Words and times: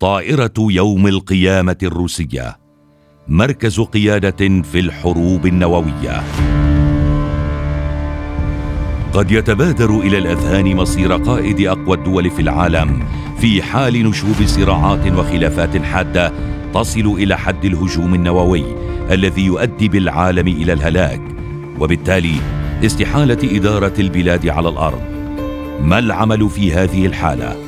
طائرة 0.00 0.52
يوم 0.58 1.06
القيامة 1.06 1.76
الروسية. 1.82 2.58
مركز 3.28 3.80
قيادة 3.80 4.62
في 4.62 4.80
الحروب 4.80 5.46
النووية. 5.46 6.22
قد 9.12 9.30
يتبادر 9.30 10.00
إلى 10.00 10.18
الأذهان 10.18 10.76
مصير 10.76 11.12
قائد 11.12 11.60
أقوى 11.60 11.96
الدول 11.96 12.30
في 12.30 12.42
العالم 12.42 13.04
في 13.40 13.62
حال 13.62 14.08
نشوب 14.08 14.46
صراعات 14.46 15.12
وخلافات 15.12 15.82
حادة 15.82 16.32
تصل 16.74 17.06
إلى 17.06 17.38
حد 17.38 17.64
الهجوم 17.64 18.14
النووي 18.14 18.64
الذي 19.10 19.42
يؤدي 19.42 19.88
بالعالم 19.88 20.48
إلى 20.48 20.72
الهلاك. 20.72 21.20
وبالتالي 21.80 22.34
استحالة 22.84 23.56
إدارة 23.56 23.94
البلاد 23.98 24.48
على 24.48 24.68
الأرض. 24.68 25.02
ما 25.82 25.98
العمل 25.98 26.50
في 26.50 26.72
هذه 26.72 27.06
الحالة؟ 27.06 27.67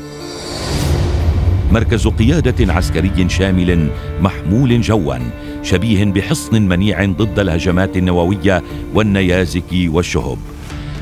مركز 1.71 2.09
قيادة 2.09 2.73
عسكري 2.73 3.29
شامل 3.29 3.91
محمول 4.21 4.81
جوا 4.81 5.17
شبيه 5.63 6.05
بحصن 6.05 6.63
منيع 6.63 7.05
ضد 7.05 7.39
الهجمات 7.39 7.97
النووية 7.97 8.63
والنيازك 8.95 9.73
والشهب. 9.73 10.39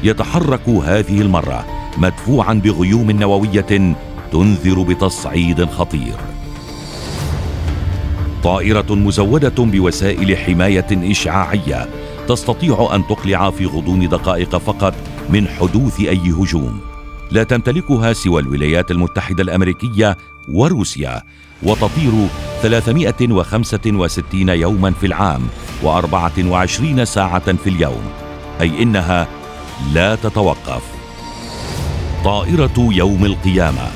يتحرك 0.02 0.68
هذه 0.68 1.20
المرة 1.20 1.66
مدفوعا 1.98 2.54
بغيوم 2.54 3.10
نووية 3.10 3.96
تنذر 4.32 4.82
بتصعيد 4.82 5.64
خطير. 5.64 6.14
طائرة 8.42 8.94
مزودة 8.94 9.64
بوسائل 9.64 10.36
حماية 10.36 11.10
إشعاعية 11.10 11.88
تستطيع 12.28 12.90
أن 12.94 13.06
تقلع 13.06 13.50
في 13.50 13.66
غضون 13.66 14.08
دقائق 14.08 14.56
فقط 14.56 14.94
من 15.30 15.48
حدوث 15.48 16.00
أي 16.00 16.30
هجوم. 16.30 16.80
لا 17.30 17.42
تمتلكها 17.42 18.12
سوى 18.12 18.42
الولايات 18.42 18.90
المتحدة 18.90 19.42
الأمريكية 19.42 20.16
وروسيا 20.48 21.22
وتطير 21.62 22.12
365 22.62 24.48
يوما 24.48 24.90
في 24.90 25.06
العام 25.06 25.46
و24 25.84 27.02
ساعة 27.02 27.52
في 27.52 27.70
اليوم 27.70 28.02
أي 28.60 28.82
إنها 28.82 29.28
لا 29.92 30.14
تتوقف. 30.14 30.82
طائرة 32.24 32.88
يوم 32.92 33.24
القيامة 33.24 33.88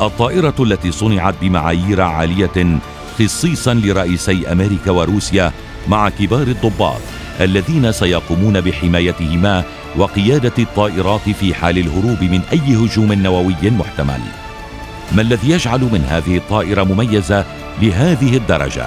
الطائرة 0.00 0.54
التي 0.60 0.92
صنعت 0.92 1.34
بمعايير 1.40 2.00
عالية 2.00 2.78
خصيصا 3.18 3.74
لرئيسي 3.74 4.52
أمريكا 4.52 4.90
وروسيا 4.90 5.52
مع 5.88 6.08
كبار 6.08 6.42
الضباط 6.46 7.00
الذين 7.40 7.92
سيقومون 7.92 8.60
بحمايتهما 8.60 9.64
وقيادة 9.96 10.52
الطائرات 10.58 11.30
في 11.30 11.54
حال 11.54 11.78
الهروب 11.78 12.22
من 12.22 12.40
أي 12.52 12.76
هجوم 12.76 13.12
نووي 13.12 13.54
محتمل. 13.62 14.47
ما 15.12 15.22
الذي 15.22 15.50
يجعل 15.50 15.80
من 15.80 16.04
هذه 16.08 16.36
الطائرة 16.36 16.82
مميزة 16.82 17.44
لهذه 17.82 18.36
الدرجة؟ 18.36 18.86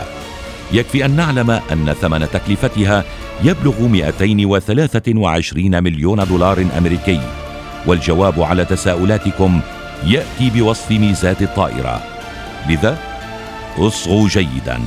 يكفي 0.72 1.05
أن 1.05 1.16
نعلم 1.16 1.52
أن 1.52 1.94
ثمن 2.02 2.27
تكلفتها 2.33 3.03
يبلغ 3.44 3.88
223 3.88 5.83
مليون 5.83 6.27
دولار 6.27 6.66
أمريكي 6.77 7.22
والجواب 7.86 8.42
على 8.42 8.66
تساؤلاتكم 8.66 9.61
يأتي 10.05 10.49
بوصف 10.49 10.92
ميزات 10.92 11.42
الطائرة 11.42 12.02
لذا 12.69 12.97
اصغوا 13.77 14.27
جيداً 14.27 14.80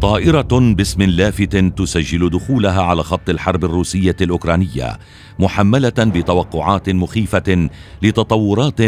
طائرة 0.00 0.48
باسم 0.52 1.02
لافت 1.02 1.56
تسجل 1.56 2.30
دخولها 2.30 2.82
على 2.82 3.02
خط 3.02 3.30
الحرب 3.30 3.64
الروسية 3.64 4.16
الأوكرانية 4.20 4.98
محملة 5.38 5.92
بتوقعات 5.98 6.90
مخيفة 6.90 7.68
لتطورات 8.02 8.80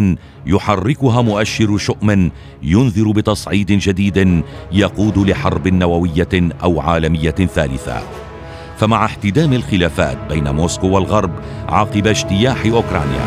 يحركها 0.47 1.23
مؤشر 1.23 1.79
شؤم 1.79 2.31
ينذر 2.63 3.11
بتصعيد 3.11 3.73
جديد 3.73 4.43
يقود 4.73 5.19
لحرب 5.19 5.69
نووية 5.69 6.29
أو 6.63 6.81
عالمية 6.81 7.31
ثالثة. 7.31 8.03
فمع 8.79 9.05
احتدام 9.05 9.53
الخلافات 9.53 10.19
بين 10.29 10.51
موسكو 10.51 10.89
والغرب 10.89 11.31
عقب 11.69 12.07
اجتياح 12.07 12.67
أوكرانيا 12.67 13.27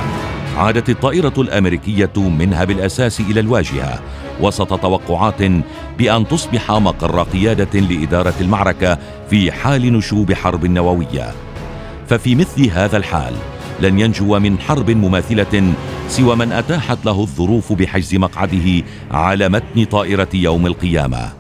عادت 0.58 0.90
الطائرة 0.90 1.34
الأمريكية 1.38 2.14
منها 2.18 2.64
بالأساس 2.64 3.20
إلى 3.20 3.40
الواجهة 3.40 4.00
وسط 4.42 4.80
توقعات 4.82 5.42
بأن 5.98 6.28
تصبح 6.28 6.72
مقر 6.72 7.24
قيادة 7.24 7.80
لإدارة 7.80 8.34
المعركة 8.42 8.98
في 9.30 9.52
حال 9.52 9.94
نشوب 9.94 10.34
حرب 10.34 10.66
نووية. 10.66 11.32
ففي 12.08 12.36
مثل 12.36 12.70
هذا 12.70 12.98
الحال 12.98 13.34
لن 13.82 14.00
ينجو 14.00 14.40
من 14.40 14.60
حرب 14.60 14.92
مماثلة 14.92 15.74
سوى 16.08 16.36
من 16.36 16.52
أتاحت 16.52 17.06
له 17.06 17.22
الظروف 17.22 17.74
بحجز 17.74 18.16
مقعده 18.16 18.84
على 19.12 19.50
متن 19.50 19.86
طائرة 19.86 20.30
يوم 20.34 20.66
القيامة. 20.66 21.32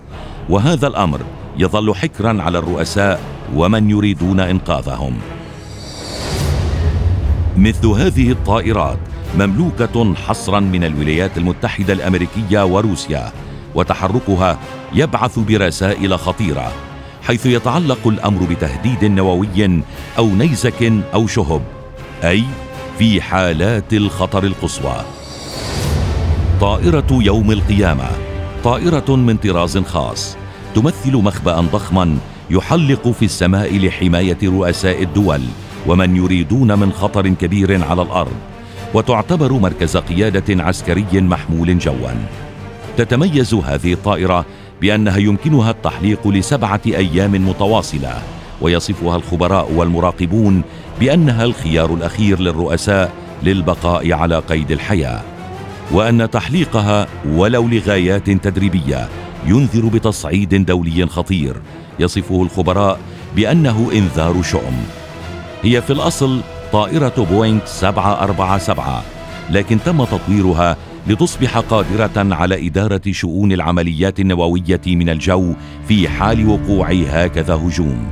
وهذا 0.49 0.87
الأمر 0.87 1.21
يظل 1.57 1.95
حكرا 1.95 2.41
على 2.41 2.57
الرؤساء 2.57 3.19
ومن 3.55 3.89
يريدون 3.89 4.39
إنقاذهم. 4.39 5.17
مثل 7.57 7.87
هذه 7.87 8.31
الطائرات 8.31 8.97
مملوكة 9.35 10.15
حصرا 10.15 10.59
من 10.59 10.83
الولايات 10.83 11.37
المتحدة 11.37 11.93
الأمريكية 11.93 12.65
وروسيا 12.65 13.31
وتحركها 13.75 14.59
يبعث 14.93 15.39
برسائل 15.39 16.19
خطيرة 16.19 16.71
حيث 17.23 17.45
يتعلق 17.45 18.07
الأمر 18.07 18.43
بتهديد 18.43 19.05
نووي 19.05 19.81
أو 20.17 20.27
نيزك 20.27 20.93
أو 21.13 21.27
شهب 21.27 21.61
أي 22.23 22.43
في 22.99 23.21
حالات 23.21 23.93
الخطر 23.93 24.43
القصوى. 24.43 24.95
طائرة 26.61 27.07
يوم 27.11 27.51
القيامة 27.51 28.09
طائرة 28.63 29.15
من 29.15 29.37
طراز 29.37 29.77
خاص 29.77 30.37
تمثل 30.75 31.15
مخبا 31.17 31.61
ضخما 31.61 32.17
يحلق 32.49 33.07
في 33.07 33.25
السماء 33.25 33.77
لحماية 33.77 34.37
رؤساء 34.43 35.03
الدول 35.03 35.41
ومن 35.87 36.15
يريدون 36.15 36.79
من 36.79 36.91
خطر 36.91 37.27
كبير 37.27 37.83
على 37.83 38.01
الأرض 38.01 38.33
وتعتبر 38.93 39.53
مركز 39.53 39.97
قيادة 39.97 40.63
عسكري 40.63 41.21
محمول 41.21 41.79
جوا. 41.79 42.11
تتميز 42.97 43.53
هذه 43.53 43.93
الطائرة 43.93 44.45
بأنها 44.81 45.17
يمكنها 45.17 45.71
التحليق 45.71 46.27
لسبعة 46.27 46.81
أيام 46.85 47.49
متواصلة 47.49 48.21
ويصفها 48.61 49.15
الخبراء 49.15 49.71
والمراقبون 49.71 50.61
بأنها 50.99 51.43
الخيار 51.43 51.93
الأخير 51.93 52.39
للرؤساء 52.39 53.11
للبقاء 53.43 54.13
على 54.13 54.39
قيد 54.39 54.71
الحياة. 54.71 55.21
وأن 55.91 56.29
تحليقها 56.29 57.07
ولو 57.29 57.67
لغايات 57.67 58.29
تدريبية 58.29 59.09
ينذر 59.45 59.87
بتصعيد 59.87 60.65
دولي 60.65 61.07
خطير 61.07 61.55
يصفه 61.99 62.43
الخبراء 62.43 62.99
بأنه 63.35 63.89
إنذار 63.93 64.41
شؤم. 64.41 65.02
هي 65.63 65.81
في 65.81 65.93
الأصل 65.93 66.41
طائرة 66.71 67.27
بوينغ 67.31 67.59
747 67.65 69.01
لكن 69.49 69.77
تم 69.85 70.03
تطويرها 70.03 70.77
لتصبح 71.07 71.57
قادرة 71.57 72.35
على 72.35 72.67
إدارة 72.67 73.01
شؤون 73.11 73.51
العمليات 73.51 74.19
النووية 74.19 74.81
من 74.87 75.09
الجو 75.09 75.53
في 75.87 76.09
حال 76.09 76.49
وقوع 76.49 76.91
هكذا 76.91 77.55
هجوم. 77.55 78.07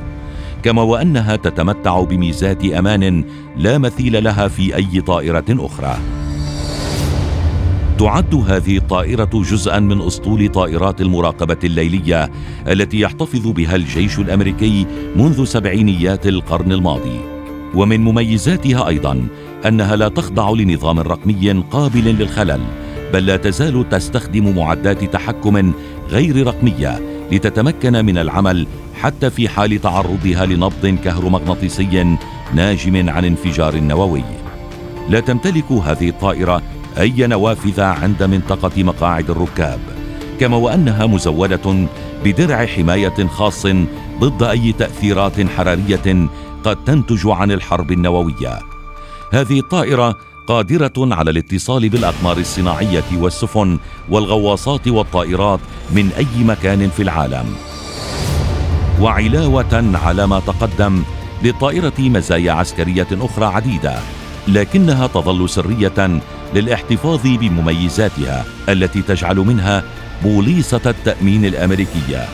كما 0.62 0.82
وأنها 0.82 1.36
تتمتع 1.36 2.00
بميزات 2.00 2.64
أمان 2.64 3.24
لا 3.56 3.78
مثيل 3.78 4.24
لها 4.24 4.48
في 4.48 4.76
أي 4.76 5.00
طائرة 5.00 5.44
أخرى. 5.50 5.98
تعد 7.98 8.34
هذه 8.34 8.76
الطائرة 8.76 9.30
جزءا 9.34 9.78
من 9.78 10.00
أسطول 10.02 10.48
طائرات 10.48 11.00
المراقبة 11.00 11.58
الليلية 11.64 12.30
التي 12.68 13.00
يحتفظ 13.00 13.46
بها 13.46 13.76
الجيش 13.76 14.18
الأمريكي 14.18 14.86
منذ 15.16 15.44
سبعينيات 15.44 16.26
القرن 16.26 16.72
الماضي. 16.72 17.31
ومن 17.74 18.00
مميزاتها 18.00 18.88
أيضا 18.88 19.26
أنها 19.66 19.96
لا 19.96 20.08
تخضع 20.08 20.50
لنظام 20.50 21.00
رقمي 21.00 21.64
قابل 21.70 22.04
للخلل 22.04 22.60
بل 23.12 23.26
لا 23.26 23.36
تزال 23.36 23.88
تستخدم 23.88 24.56
معدات 24.56 25.04
تحكم 25.04 25.72
غير 26.10 26.46
رقمية 26.46 27.00
لتتمكن 27.32 28.04
من 28.04 28.18
العمل 28.18 28.66
حتى 28.94 29.30
في 29.30 29.48
حال 29.48 29.80
تعرضها 29.80 30.46
لنبض 30.46 30.98
كهرومغناطيسي 31.04 32.16
ناجم 32.54 33.10
عن 33.10 33.24
انفجار 33.24 33.80
نووي. 33.80 34.24
لا 35.08 35.20
تمتلك 35.20 35.72
هذه 35.72 36.08
الطائرة 36.08 36.62
أي 36.98 37.26
نوافذ 37.26 37.80
عند 37.80 38.22
منطقة 38.22 38.82
مقاعد 38.82 39.30
الركاب 39.30 39.80
كما 40.40 40.56
وأنها 40.56 41.06
مزودة 41.06 41.86
بدرع 42.24 42.66
حماية 42.66 43.26
خاص 43.26 43.66
ضد 44.20 44.42
أي 44.42 44.72
تأثيرات 44.72 45.48
حرارية 45.48 46.28
قد 46.64 46.84
تنتج 46.84 47.26
عن 47.26 47.52
الحرب 47.52 47.92
النووية. 47.92 48.58
هذه 49.32 49.60
الطائرة 49.60 50.18
قادرة 50.46 50.92
على 50.98 51.30
الاتصال 51.30 51.88
بالأقمار 51.88 52.36
الصناعية 52.38 53.04
والسفن 53.18 53.78
والغواصات 54.10 54.88
والطائرات 54.88 55.60
من 55.90 56.10
أي 56.18 56.44
مكان 56.44 56.88
في 56.88 57.02
العالم. 57.02 57.46
وعلاوة 59.00 59.98
على 60.04 60.26
ما 60.26 60.40
تقدم 60.40 61.02
للطائره 61.42 61.92
مزايا 61.98 62.52
عسكرية 62.52 63.06
أخرى 63.12 63.44
عديدة 63.44 63.98
لكنها 64.48 65.06
تظل 65.06 65.48
سرية 65.48 66.20
للاحتفاظ 66.54 67.20
بمميزاتها 67.24 68.44
التي 68.68 69.02
تجعل 69.02 69.36
منها 69.36 69.84
بوليصة 70.24 70.80
التأمين 70.86 71.44
الأمريكية. 71.44 72.28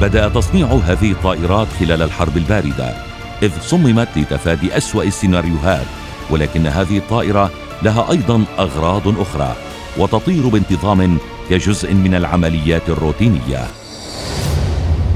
بدأ 0.00 0.28
تصنيع 0.28 0.66
هذه 0.66 1.12
الطائرات 1.12 1.68
خلال 1.80 2.02
الحرب 2.02 2.36
الباردة 2.36 2.94
إذ 3.42 3.50
صممت 3.60 4.08
لتفادي 4.16 4.76
أسوأ 4.76 5.02
السيناريوهات 5.02 5.86
ولكن 6.30 6.66
هذه 6.66 6.98
الطائرة 6.98 7.50
لها 7.82 8.10
أيضا 8.10 8.44
أغراض 8.58 9.20
أخرى 9.20 9.56
وتطير 9.98 10.48
بانتظام 10.48 11.18
كجزء 11.50 11.94
من 11.94 12.14
العمليات 12.14 12.88
الروتينية. 12.88 13.66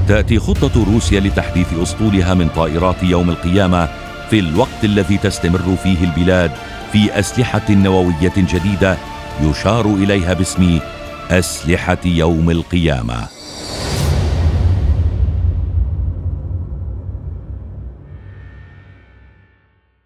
تأتي 0.07 0.39
خطة 0.39 0.85
روسيا 0.93 1.19
لتحديث 1.19 1.73
أسطولها 1.73 2.33
من 2.33 2.47
طائرات 2.47 3.03
يوم 3.03 3.29
القيامة 3.29 3.89
في 4.29 4.39
الوقت 4.39 4.83
الذي 4.83 5.17
تستمر 5.17 5.75
فيه 5.83 6.03
البلاد 6.03 6.51
في 6.91 7.19
أسلحة 7.19 7.61
نووية 7.69 8.33
جديدة 8.37 8.97
يشار 9.41 9.85
إليها 9.85 10.33
باسم 10.33 10.79
أسلحة 11.31 11.97
يوم 12.05 12.49
القيامة. 12.49 13.40